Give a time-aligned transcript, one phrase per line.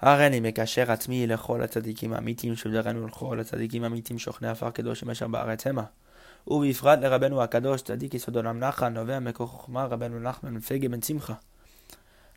[0.00, 5.66] הריני מקשר עצמי לכל הצדיקים האמיתיים שבדרנו לכל הצדיקים האמיתיים שוכני עפר קדושים אשר בארץ
[5.66, 5.84] המה.
[6.46, 11.34] ובפרט לרבנו הקדוש, צדיק יסוד עולם נחן, נובע מכוח חוכמה, רבנו נחמן מפגה בן שמחה.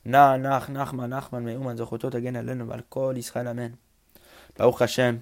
[0.06, 3.72] נע, נח, נחמן, נחמן, מאומן, זכותו תגן עלינו ועל כל ישראל אמן.
[4.60, 5.18] ברוך השם,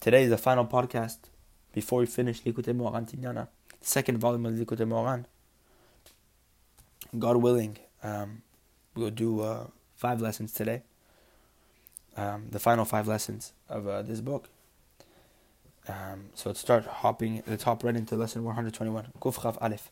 [0.00, 1.28] today is the final podcast
[1.74, 3.46] before we finish Likutei Moharan Tinyana,
[3.82, 5.24] second volume of Likutei Moharan.
[7.18, 8.42] God willing, um,
[8.94, 9.66] we'll do uh,
[9.96, 10.82] five lessons today.
[12.16, 14.48] Um, the final five lessons of uh, this book.
[15.88, 19.12] Um, so let's start hopping let's hop right into lesson 121.
[19.20, 19.90] Kuf Chav Aleph.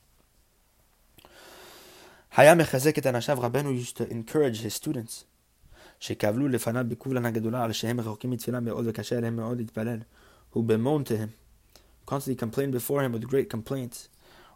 [2.37, 5.25] היה מחזק את אנשיו רבנו used to encourage his students
[6.01, 9.99] שקבלו לפניו בקובלן הגדולה על שהם רחוקים מתפילה מאוד וקשה להם מאוד להתפלל.
[10.53, 11.31] who bemoaned to him,
[12.07, 14.09] constantly complained before him with great complaints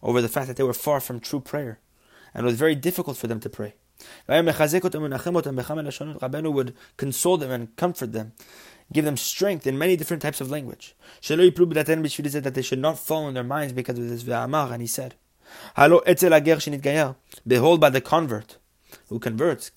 [0.03, 1.79] over the fact that they were far from true prayer
[2.35, 3.75] and it was very difficult for them to pray.
[4.27, 8.34] Rabbeinu would console them and comfort them,
[8.91, 10.96] give them strength in many different types of language.
[11.27, 14.24] That they should not fall in their minds because of this.
[14.24, 15.15] ve'amar, and he said,
[17.48, 18.57] Behold by the convert
[19.10, 19.71] who converts,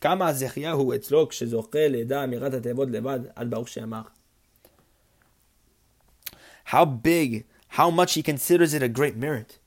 [6.64, 9.58] How big, how much he considers it a great merit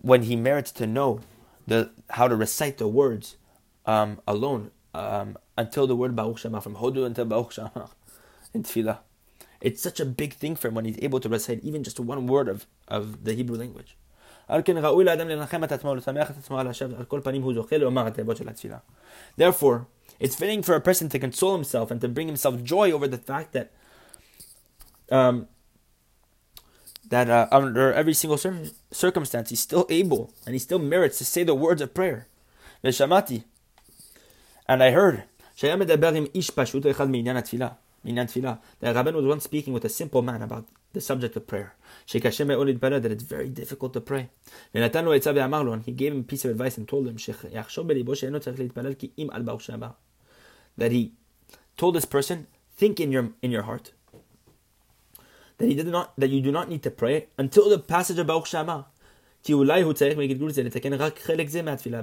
[0.00, 1.20] when he merits to know
[1.68, 3.36] the how to recite the words
[3.86, 7.70] um, alone um, until the word Baruch Shema from Hodu until Baruch Shema
[8.54, 8.98] in Tefillah.
[9.60, 12.26] It's such a big thing for him when he's able to recite even just one
[12.26, 13.96] word of, of the Hebrew language.
[19.36, 19.86] Therefore,
[20.20, 23.18] it's fitting for a person to console himself and to bring himself joy over the
[23.18, 23.72] fact that
[25.10, 25.48] um,
[27.08, 28.38] that uh, under every single
[28.91, 32.27] circumstance he's still able and he still merits to say the words of prayer.
[32.83, 33.41] ושמעתי,
[34.69, 35.21] and I heard,
[35.55, 37.67] שהיה מדבר עם איש פשוט אחד מעניין התפילה,
[38.03, 38.55] מעניין תפילה.
[38.81, 41.69] That Rabban was once speaking with a simple man about the subject of prayer.
[42.05, 44.49] שקשה מאוד להתפלל, that it's very difficult to pray.
[44.75, 47.07] ונתן לו עצה ואמר לו, and he gave him a piece of advice and told
[47.07, 49.89] him, שיחשוב בליבו שאינו צריך להתפלל כי אם על ברוך שאמר.
[50.79, 51.09] That he
[51.77, 52.45] told this person,
[52.79, 53.91] think in your, in your heart,
[55.58, 58.26] that he did not that you do not need to pray until the passage of
[58.26, 58.86] Baruch She'amar.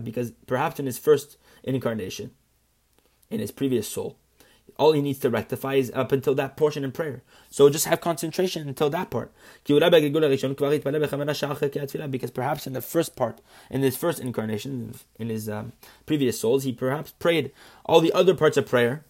[0.04, 2.32] Because perhaps in his first incarnation,
[3.30, 4.18] in his previous soul,
[4.78, 7.24] all he needs to rectify is up until that portion in prayer.
[7.50, 9.32] So just have concentration until that part.
[9.64, 9.80] Because
[12.32, 15.74] perhaps in the first part, in his first incarnation, in his um,
[16.06, 17.52] previous souls, he perhaps prayed
[17.86, 19.06] all the other parts of prayer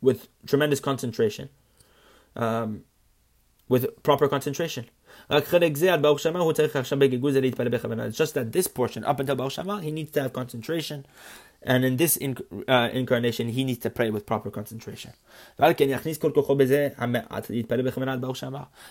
[0.00, 1.50] with tremendous concentration
[2.36, 2.84] um,
[3.68, 4.86] with proper concentration.
[5.28, 5.50] It's
[8.16, 11.06] just that this portion, up until Baruch Shema, he needs to have concentration.
[11.62, 15.12] And in this inc- uh, incarnation, he needs to pray with proper concentration.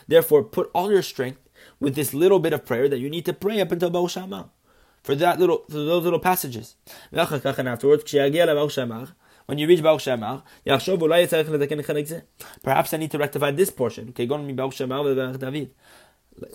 [0.08, 1.40] Therefore, put all your strength
[1.80, 4.44] with this little bit of prayer that you need to pray up until Baruch Shema.
[5.02, 6.76] For that little, for those little passages.
[7.12, 8.04] And afterwards,
[9.50, 10.44] when you reach Baruch She'amar,
[12.64, 14.14] perhaps I need to rectify this portion.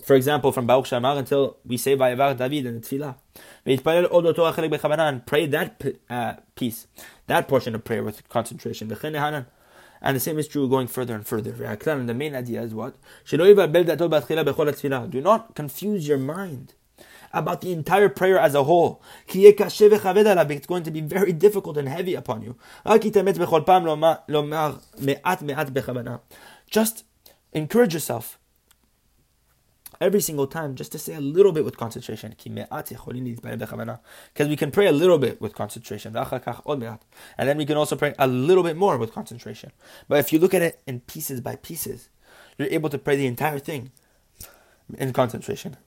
[0.05, 3.15] For example, from Baruch She'amar until we say Vayevarech David and Tefillah.
[3.65, 6.87] And pray that uh, piece,
[7.27, 8.89] that portion of prayer with concentration.
[8.89, 11.65] And the same is true going further and further.
[11.65, 12.95] And the main idea is what?
[13.29, 16.75] Do not confuse your mind
[17.35, 19.03] about the entire prayer as a whole.
[19.27, 22.55] It's going to be very difficult and heavy upon you.
[26.71, 27.03] Just
[27.53, 28.39] encourage yourself
[30.01, 32.35] every single time just to say a little bit with concentration.
[32.37, 36.15] Because we can pray a little bit with concentration.
[36.15, 36.99] And
[37.37, 39.71] then we can also pray a little bit more with concentration.
[40.07, 42.09] But if you look at it in pieces by pieces,
[42.57, 43.91] you're able to pray the entire thing
[44.97, 45.77] in concentration.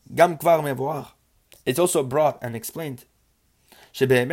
[1.68, 3.04] It's also brought and explained
[3.98, 4.24] that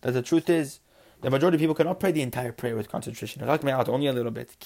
[0.00, 0.78] the truth is
[1.22, 3.42] the majority of people cannot pray the entire prayer with concentration.
[3.42, 4.56] Only a little bit.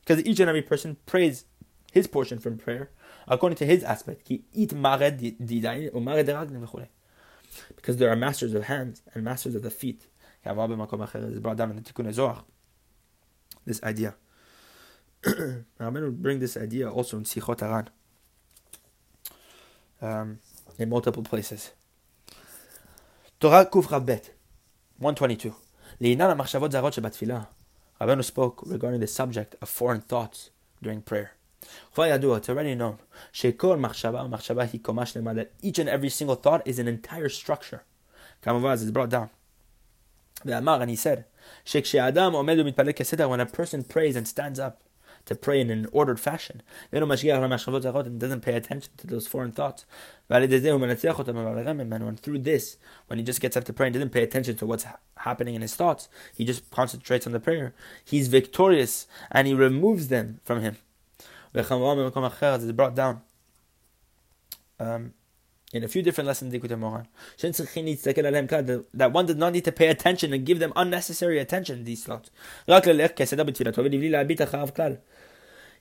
[0.00, 1.44] Because each and every person prays
[1.92, 2.88] his portion from prayer
[3.28, 4.26] according to his aspect.
[7.76, 10.06] Because there are masters of hands and masters of the feet.
[13.66, 14.14] This idea.
[15.24, 17.90] Rabbeinu bring this idea also in Sichot Haran
[20.00, 20.38] um,
[20.78, 21.72] in multiple places.
[23.38, 24.30] Torah Kuf Rabbet,
[24.98, 25.52] 122.
[26.00, 27.42] לעניין המחשבות זרות שבתפילה,
[28.00, 30.50] Rabbeinu spoke regarding the subject of foreign thoughts
[30.82, 31.28] during prayer.
[31.94, 32.96] כבר ידוע, it's already known,
[33.32, 37.28] שכל מחשבה ומחשבה היא קומה שלמה, that each and every single thought is an entire
[37.28, 37.80] structure.
[38.42, 39.28] Kamavaz is brought down.
[40.44, 41.22] ואמר, and he said,
[41.64, 44.89] שכשאדם עומד ומתפלל כסדר, when a person prays and stands up,
[45.26, 46.62] to pray in an ordered fashion,
[46.92, 49.84] and doesn't pay attention to those foreign thoughts,
[50.28, 52.76] and through this,
[53.06, 54.86] when he just gets up to pray and doesn't pay attention to what's
[55.18, 57.74] happening in his thoughts, he just concentrates on the prayer,
[58.04, 60.76] he's victorious and he removes them from him.
[61.54, 63.22] It's brought down.
[64.78, 65.14] Um,
[65.72, 67.06] in a few different lessons in Moharan.
[68.94, 72.04] That one does not need to pay attention and give them unnecessary attention to these
[72.04, 72.30] thoughts.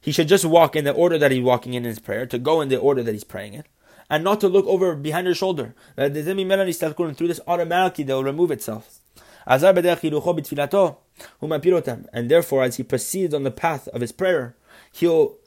[0.02, 2.62] He should just walk in the order that he's walking in his prayer, to go
[2.62, 3.64] in the order that he's praying in,
[4.10, 5.76] and not to look over behind his shoulder.
[5.98, 9.00] Uh, through this, automatically they'll remove itself.
[9.46, 9.62] And
[12.30, 14.56] therefore, as he proceeds on the path of his prayer,
[14.92, 15.39] he'll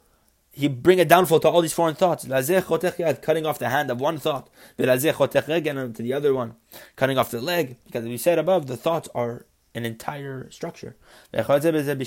[0.55, 2.25] he bring a downfall to all these foreign thoughts.
[2.25, 6.53] Cutting off the hand of one thought, and to the other one,
[6.95, 10.95] cutting off the leg, because we said above, the thoughts are an entire structure.
[11.33, 12.03] Etc.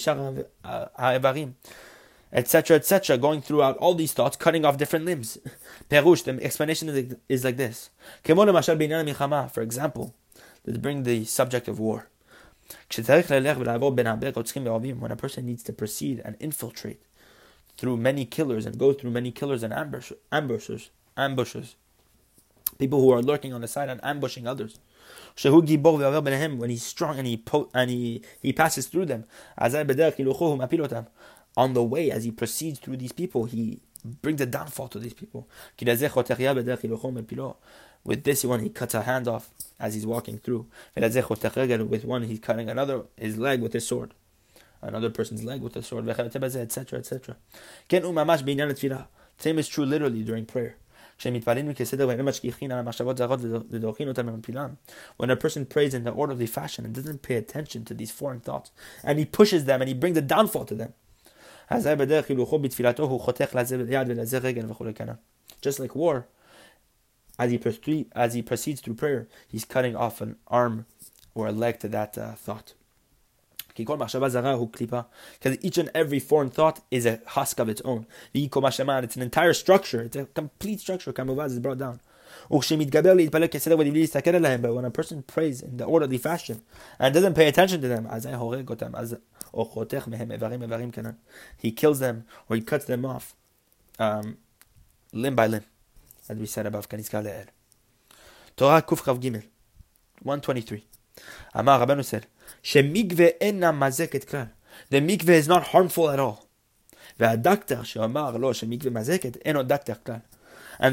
[0.65, 0.85] Uh,
[2.33, 3.19] etc.
[3.19, 5.39] Going throughout all these thoughts, cutting off different limbs.
[5.91, 7.91] Perush, the explanation is like this.
[8.23, 10.15] For example,
[10.65, 12.11] to bring the subject of war.
[12.97, 13.27] When
[15.11, 17.03] a person needs to proceed and infiltrate
[17.77, 21.77] through many killers and go through many killers and ambush, ambushers, ambushes.
[22.79, 24.79] People who are lurking on the side and ambushing others.
[25.35, 29.25] When he's strong and he po- and he, he passes through them.
[31.59, 35.15] On the way, as he proceeds through these people, he brings a downfall to these
[35.15, 35.49] people.
[38.05, 39.51] With this one, he cuts a hand off
[39.81, 40.67] as he's walking through.
[40.95, 44.13] With one, he's cutting another his leg with his sword
[44.83, 47.37] another person's leg with a sword, etc., etc.
[49.39, 50.77] Same is true literally during prayer.
[51.19, 51.31] When
[55.31, 58.71] a person prays in the orderly fashion and doesn't pay attention to these foreign thoughts,
[59.03, 60.93] and he pushes them and he brings a downfall to them.
[65.63, 66.27] Just like war,
[67.39, 70.87] as he, proceed, as he proceeds through prayer, he's cutting off an arm
[71.35, 72.75] or a leg to that uh, thought.
[73.77, 78.07] Because each and every foreign thought is a husk of its own.
[78.35, 80.03] It's an entire structure.
[80.03, 81.13] It's a complete structure.
[81.13, 82.01] Kamuvaz is brought down.
[82.49, 82.69] But
[84.75, 86.63] when a person prays in the orderly fashion
[86.99, 88.09] and doesn't pay attention to them,
[91.57, 93.35] he kills them or he cuts them off
[93.99, 94.37] um,
[95.13, 95.65] limb by limb,
[96.29, 96.89] as we said above.
[96.89, 99.45] Torah Kuf Gimel,
[100.23, 100.85] 123.
[101.55, 102.27] Amar Rabbanu said,
[104.91, 106.47] the mikveh is not harmful at all.
[107.19, 107.43] And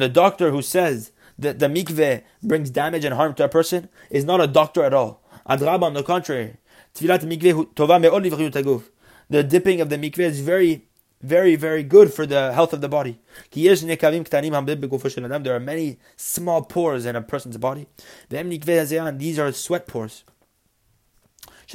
[0.01, 4.23] the doctor who says that the mikveh brings damage and harm to a person is
[4.23, 5.21] not a doctor at all.
[5.45, 6.55] On the contrary,
[6.93, 7.07] the
[9.43, 10.87] dipping of the mikveh is very,
[11.21, 13.19] very, very good for the health of the body.
[13.51, 13.73] There
[15.55, 17.87] are many small pores in a person's body.
[18.29, 20.23] These are sweat pores.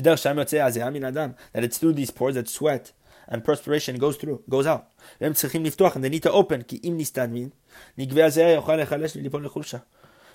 [0.03, 2.93] That it's through these pores that sweat
[3.29, 4.89] and perspiration goes through, goes out.
[5.21, 6.65] And they need to open.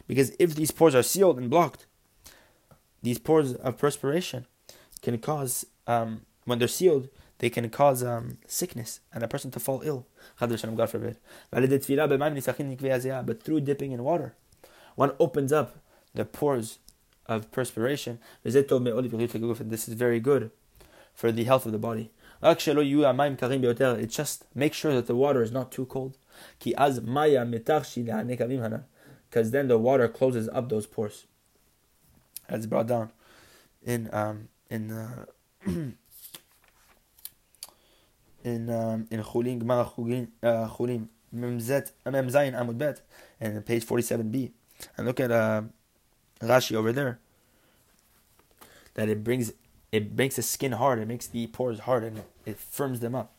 [0.08, 1.86] Because if these pores are sealed and blocked,
[3.02, 4.46] these pores of perspiration
[5.02, 7.10] can cause, um, when they're sealed,
[7.40, 10.06] they can cause um, sickness and a person to fall ill.
[10.40, 11.18] God forbid.
[11.52, 11.70] But
[13.44, 14.36] through dipping in water,
[14.96, 15.80] one opens up
[16.14, 16.80] the pores
[17.26, 18.20] of perspiration.
[18.44, 20.52] This is very good
[21.14, 22.12] for the health of the body.
[22.42, 26.18] It's just make sure that the water is not too cold.
[26.60, 27.02] Because
[29.52, 31.26] then the water closes up those pores.
[32.50, 33.12] As brought down
[33.86, 35.26] in um, in uh,
[35.66, 35.96] in
[38.70, 43.02] um, in Chulin Gemara Chulin Memzet Memzayin Amud Bet
[43.40, 44.52] and page forty seven b,
[44.98, 45.64] and look at uh,
[46.50, 47.20] Rashi over there.
[48.96, 49.54] That it brings
[49.92, 53.34] it makes the skin hard, it makes the pores hard, and it firms them up.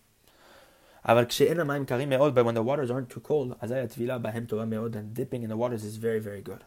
[1.05, 6.41] But when the waters aren't too cold, and dipping in the waters is very, very
[6.41, 6.65] good.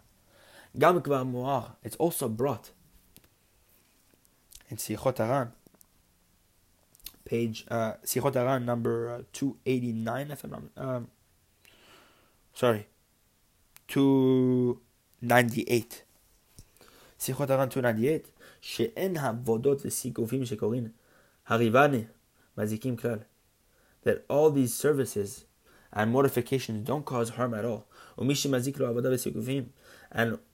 [0.75, 2.69] It's also brought
[4.69, 5.53] in Sichot Haran,
[7.25, 11.07] page uh, Sichot Haran number uh, 289, if I'm um,
[12.53, 12.87] sorry,
[13.87, 16.03] 298.
[17.18, 18.28] שיחות הר"ן 298,
[18.60, 20.88] שאין העבודות וסיגופים שקוראים
[21.46, 22.04] הריבני
[22.58, 23.18] מזיקים כלל.
[24.04, 25.44] that all these services
[25.92, 27.86] and mortifications don't cause harm at all.
[28.18, 28.28] And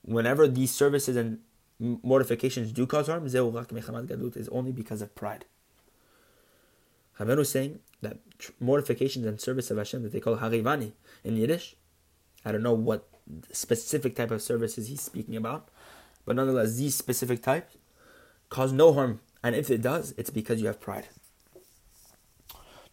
[0.03, 1.39] whenever these services and
[1.81, 5.45] mortifications do cause harm, is only because of pride.
[7.19, 8.19] Rabbeinu is saying that
[8.61, 10.93] mortifications and service of Hashem that they call harivani
[11.25, 11.75] in Yiddish.
[12.45, 13.09] I don't know what
[13.51, 15.69] specific type of services he's speaking about,
[16.26, 17.78] but nonetheless, these specific types
[18.50, 21.08] cause no harm, and if it does, it's because you have pride.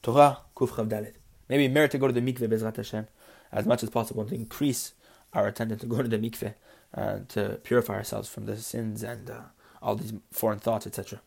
[0.02, 1.14] Torah Kuf Dalet.
[1.48, 3.06] Maybe merit to go to the mikveh Bezrat Hashem
[3.52, 4.92] as much as possible to increase
[5.32, 6.54] our attendance to go to the mikveh
[6.94, 9.40] uh, to purify ourselves from the sins and uh,
[9.82, 11.20] all these foreign thoughts, etc.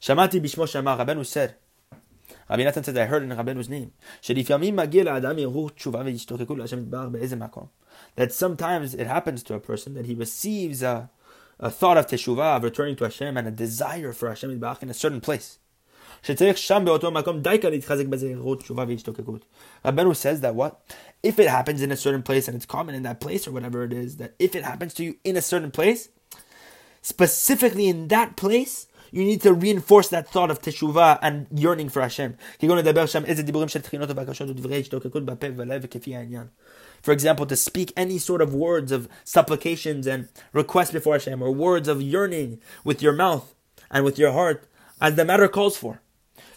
[0.00, 1.54] Shamati Bishmo Shama Rabbeinu said,
[2.48, 3.92] Rabbi Nathan said, I heard in Rabbeinu's name,
[8.16, 11.10] that sometimes it happens to a person that he receives a,
[11.58, 14.94] a thought of teshuvah, of returning to Hashem, and a desire for Hashem in a
[14.94, 15.58] certain place.
[19.84, 20.80] Rabbeinu says that what?
[21.22, 23.82] If it happens in a certain place and it's common in that place or whatever
[23.82, 26.10] it is, that if it happens to you in a certain place,
[27.00, 32.00] specifically in that place, you need to reinforce that thought of teshuvah and yearning for
[32.00, 32.36] Hashem.
[37.02, 41.50] For example, to speak any sort of words of supplications and requests before Hashem, or
[41.50, 43.54] words of yearning with your mouth
[43.90, 44.68] and with your heart,
[45.00, 46.00] as the matter calls for.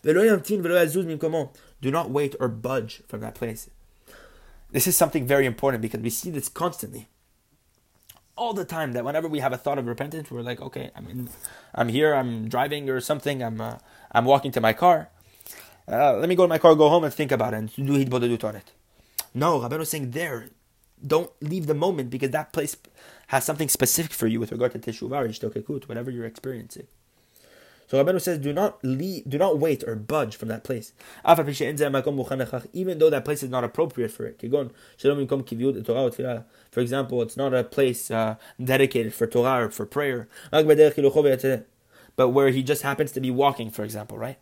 [0.03, 3.69] Do not wait or budge from that place.
[4.71, 7.07] This is something very important because we see this constantly.
[8.37, 11.07] All the time that whenever we have a thought of repentance, we're like, okay, I'm
[11.07, 11.29] in,
[11.73, 13.77] I'm here, I'm driving or something, I'm, uh,
[14.11, 15.09] I'm walking to my car.
[15.87, 17.83] Uh, let me go to my car, go home and think about it and do
[18.43, 18.71] on it.
[19.35, 20.47] No, Rabbeinu is saying there,
[21.05, 22.77] don't leave the moment because that place
[23.27, 26.87] has something specific for you with regard to teshuvah, whatever you're experiencing.
[27.87, 30.93] So Rabbeinu says, do not leave, do not wait or budge from that place.
[32.73, 34.41] Even though that place is not appropriate for it.
[36.71, 40.27] For example, it's not a place uh, dedicated for Torah or for prayer.
[40.51, 44.39] But where he just happens to be walking, for example, right?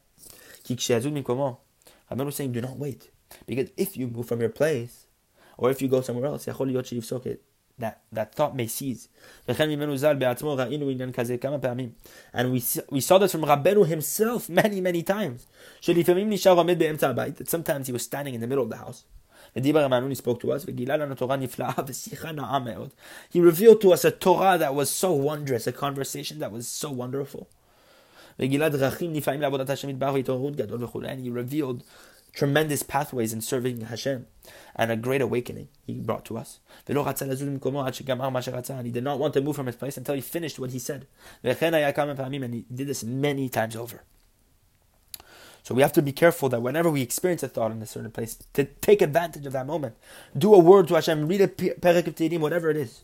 [0.69, 3.09] Rabbeinu is saying, do not wait.
[3.45, 5.05] Because if you move from your place,
[5.57, 9.09] or if you go somewhere else, that, that thought may cease.
[9.47, 9.57] And
[12.51, 15.47] we, we saw this from Rabbeinu himself many, many times.
[15.83, 19.05] That sometimes he was standing in the middle of the house.
[19.55, 20.65] He spoke to us.
[20.65, 20.85] He
[23.39, 27.47] revealed to us a Torah that was so wondrous, a conversation that was so wonderful.
[28.39, 28.57] And he
[31.29, 31.83] revealed
[32.33, 34.25] tremendous pathways in serving Hashem
[34.75, 36.59] and a great awakening he brought to us.
[36.85, 37.03] He did
[39.03, 41.07] not want to move from his place until he finished what he said.
[41.43, 44.03] And he did this many times over.
[45.61, 48.11] So we have to be careful that whenever we experience a thought in a certain
[48.11, 49.95] place, to take advantage of that moment.
[50.37, 53.03] Do a word to Hashem, read a perek of Tehillim, whatever it is.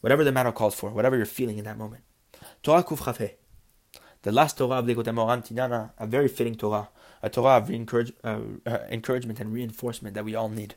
[0.00, 2.04] Whatever the matter calls for, whatever you're feeling in that moment.
[2.62, 3.30] Torah Kuf
[4.22, 6.88] The last Torah of Likutei Moharan Tinyana, a very fitting Torah
[7.22, 10.74] a Torah of encourage, uh, uh, encouragement and reinforcement that we all need.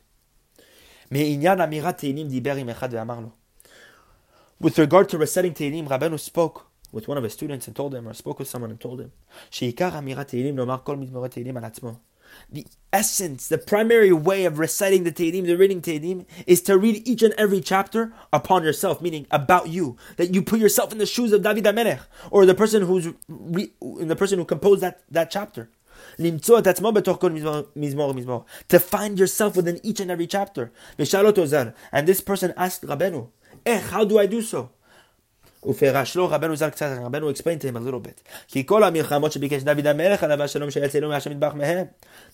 [4.60, 8.08] With regard to reciting Tehillim, Rabbeinu spoke with one of his students and told him,
[8.08, 9.12] or spoke with someone and told him,
[12.50, 17.06] the essence, the primary way of reciting the Tehillim, the reading Tehillim, is to read
[17.06, 19.96] each and every chapter upon yourself, meaning about you.
[20.16, 23.72] That you put yourself in the shoes of David HaMelech, or the person who's re-
[23.80, 25.70] the person who composed that, that chapter.
[28.68, 30.70] To find yourself within each and every chapter.
[30.98, 33.28] And this person asked Rabenu,
[33.66, 34.70] Eh, how do I do so?
[35.64, 38.20] Rabenu explained to him a little bit.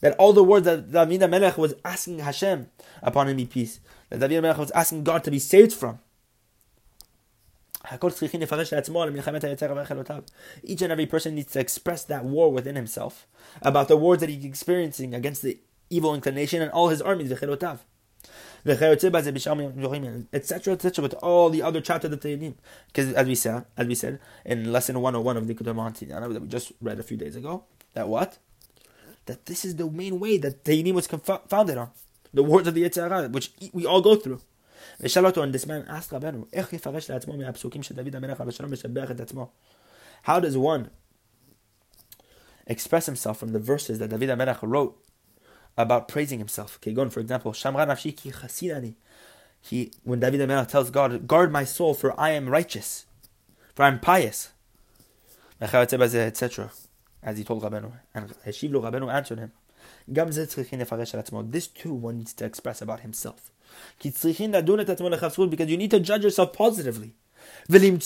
[0.01, 2.67] That all the words that David HaMelech was asking Hashem
[3.03, 6.01] upon him be peace, that David HaMelech was asking God to be saved from.
[10.63, 13.27] Each and every person needs to express that war within himself
[13.63, 15.59] about the wars that he's experiencing against the
[15.89, 17.59] evil inclination and all his armies, etc.,
[20.75, 22.55] etc., with all the other chapters of the Tehillim.
[22.89, 26.49] Because as we said, as we said in lesson 101 of Likutei Moharan that we
[26.49, 28.37] just read a few days ago, that what?
[29.25, 31.91] That this is the main way that Tehillim was founded on.
[32.33, 34.43] The words of the Yetzirah, which we all go through.
[35.00, 38.72] ושאל אותו, and this man asked רבנו, איך יפרש לעצמו מהפסוקים שדוד המלך עליו השלום
[38.72, 39.52] משבח את עצמו?
[40.26, 40.90] How does one
[42.70, 44.98] express himself from the verses that David HaMelech wrote
[45.78, 46.80] about praising himself?
[46.82, 48.94] כגון, for example, שמרה נפשי כי חסיד אני.
[49.64, 53.06] He, when David HaMelech tells God, guard my soul for I am righteous,
[53.76, 54.50] for I am pious.
[55.62, 56.72] etc.
[57.24, 57.92] As he told Rabbeinu.
[58.14, 59.52] And Heshiv lo Rabbeinu answered him.
[61.52, 63.52] This too one needs to express about himself.
[64.03, 67.15] Because you need to judge yourself positively.
[67.69, 68.01] One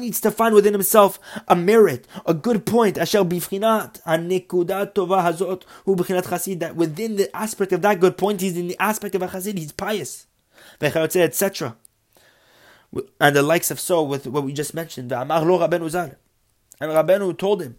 [0.00, 3.12] needs to find within himself a merit, a good point, that
[6.76, 9.72] within the aspect of that good point, he's in the aspect of a chassid, he's
[9.72, 10.26] pious,
[10.80, 11.76] etc.
[13.20, 15.12] And the likes of so with what we just mentioned.
[15.12, 17.76] And Rabbeinu told him,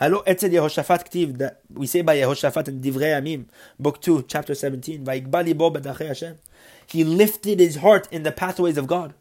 [0.00, 3.46] Etzel Yehoshaphat Ktiv, that we say by Yehoshaphat in Divrei Yamim,
[3.78, 6.38] book 2, chapter 17, Hashem.
[6.86, 9.12] He lifted his heart in the pathways of God.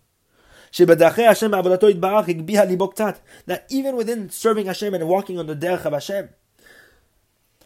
[0.77, 6.29] That even within serving Hashem and walking on the derech of Hashem,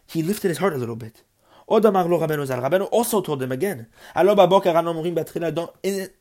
[0.08, 1.24] he lifted his heart a little bit.
[1.70, 5.72] Rabbeinu also told him again, don't,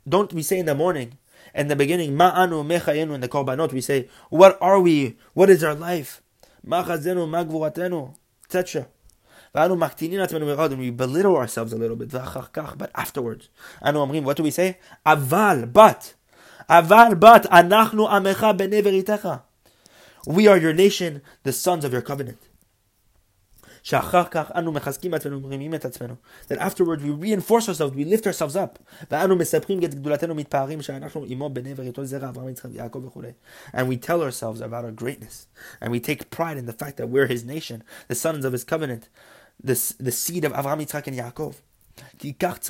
[0.08, 1.18] don't we say in the morning,
[1.54, 5.16] in the beginning, in the korbanot, we say, what are we?
[5.34, 6.21] What is our life?
[6.63, 8.13] מה חזנו, מה גבורתנו,
[8.47, 8.53] etc.
[9.55, 13.47] ואנו מקטינים עצמנו מאוד, we belittle ourselves a little bit, ואחר כך, but afterwards.
[13.89, 14.73] אנו אומרים, what do we say?
[15.05, 16.05] אבל, but,
[16.69, 19.29] אבל, but, אנחנו עמך בני בריתך.
[20.27, 22.50] We are your nation, the sons of your covenant.
[23.84, 24.14] That
[26.60, 28.78] afterward we reinforce ourselves, we lift ourselves up.
[29.10, 29.40] And
[33.88, 35.48] we tell ourselves about our greatness.
[35.80, 38.62] And we take pride in the fact that we're his nation, the sons of his
[38.62, 39.08] covenant,
[39.62, 41.56] the, the seed of Avraham, Yitzchak, and Yaakov.
[42.18, 42.68] Because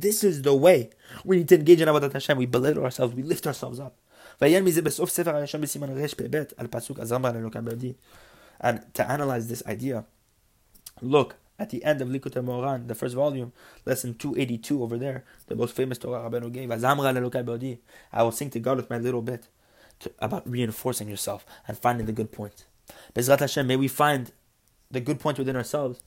[0.00, 0.90] this is the way
[1.24, 2.36] we need to engage in Avodat Hashem.
[2.38, 3.94] We belittle ourselves, we lift ourselves up.
[4.40, 7.32] ויהיה מזה בסוף ספר הראשון בסימן רפ"ב על פסוק אזמרה
[8.60, 10.04] and to analyze this idea,
[11.00, 13.52] look at the end of Likutei Moharan, the first volume,
[13.84, 16.70] lesson 282 over there, the most famous Torah Rabbeinu gave.
[18.12, 19.48] I will sing to God with my little bit
[20.00, 22.64] to, about reinforcing yourself and finding the good point.
[23.14, 24.32] Bezrat Hashem, may we find
[24.90, 26.00] the good point within ourselves,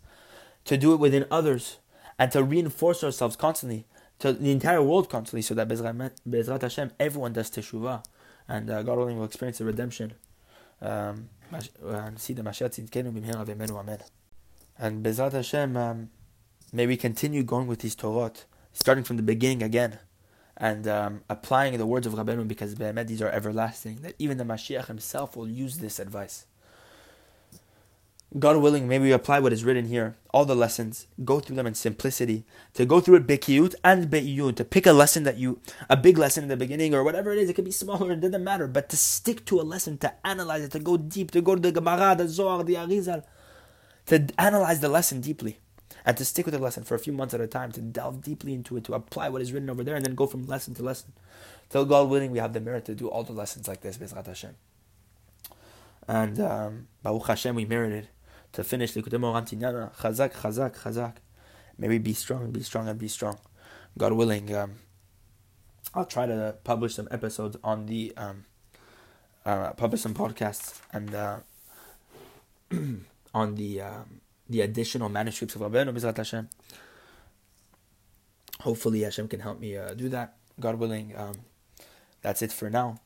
[0.66, 1.78] to do it within others,
[2.18, 3.86] and to reinforce ourselves constantly,
[4.20, 8.04] to the entire world constantly, so that Bezrat Hashem, everyone does teshuvah,
[8.48, 10.14] and uh, God willing will experience the redemption.
[10.82, 14.00] Um, and see the Mashiach Tzidkenu b'mhera v'emenu amen.
[14.80, 16.10] And Hashem, um,
[16.74, 20.00] may we continue going with these Torot, starting from the beginning again,
[20.58, 24.44] and um, applying the words of Rabbeinu because Be'emet, these are everlasting, that even the
[24.44, 26.46] Mashiach himself will use this advice.
[28.40, 31.68] God willing, maybe we apply what is written here, all the lessons, go through them
[31.68, 35.60] in simplicity, to go through it bekiyut and be'iyun, to pick a lesson that you,
[35.90, 38.22] a big lesson in the beginning or whatever it is, it could be smaller, it
[38.22, 41.42] doesn't matter, but to stick to a lesson, to analyze it, to go deep, to
[41.42, 43.26] go to the Gemara, the Zohar, the Arizal,
[44.06, 45.60] to analyze the lesson deeply,
[46.06, 48.24] and to stick with the lesson for a few months at a time, to delve
[48.24, 50.74] deeply into it, to apply what is written over there, and then go from lesson
[50.76, 51.12] to lesson.
[51.70, 54.26] Till God willing, we have the merit to do all the lessons like this, Bezrat
[54.26, 54.56] Hashem.
[56.08, 58.08] And um, Baruch Hashem, we merited
[58.54, 59.96] to finish the Moharan Tinyana.
[59.96, 61.16] Chazak, chazak, chazak.
[61.78, 63.38] Maybe be strong, be strong, and be strong.
[63.98, 64.74] God willing, um,
[65.94, 68.46] I'll try to publish some episodes on the um,
[69.46, 71.40] uh, publish some podcasts and uh,
[73.34, 76.50] on the um, the additional manuscripts of Rabbeinu Hashem.
[78.62, 80.36] Hopefully, Hashem can help me uh, do that.
[80.60, 81.34] God willing, um,
[82.22, 83.00] that's it for now.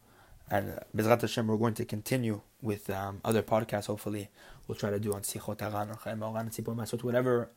[0.51, 3.85] And uh, Bezrat Hashem, we're going to continue with um, other podcasts.
[3.85, 4.29] Hopefully,
[4.67, 7.49] we'll try to do on Sichot Haran or Chayei Moharan, Sippurei Maasiyot, whatever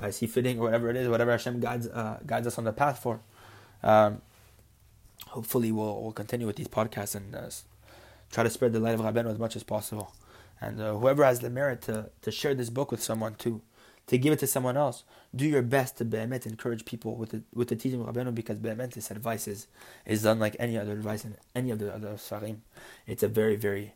[0.00, 2.72] I see fitting or whatever it is, whatever Hashem guides uh, guides us on the
[2.72, 3.20] path for.
[3.82, 4.22] Um,
[5.26, 7.50] hopefully, we'll we'll continue with these podcasts and uh,
[8.30, 10.14] try to spread the light of Rabbeinu as much as possible.
[10.60, 13.62] And uh, whoever has the merit to, to share this book with someone too,
[14.08, 17.42] to give it to someone else, do your best to be'emet encourage people with the
[17.54, 19.66] with the teaching of Rabbeinu because be'emet this advice is,
[20.04, 22.58] is unlike any other advice in any of the other sarim.
[23.06, 23.94] It's a very very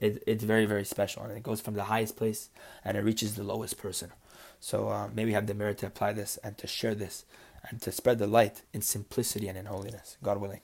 [0.00, 2.50] it, it's very very special and it goes from the highest place
[2.84, 4.12] and it reaches the lowest person.
[4.60, 7.24] So uh, maybe have the merit to apply this and to share this
[7.68, 10.60] and to spread the light in simplicity and in holiness god willing